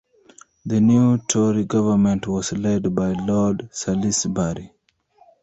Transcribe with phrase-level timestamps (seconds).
[0.65, 4.71] The new Tory government was led by Lord Salisbury.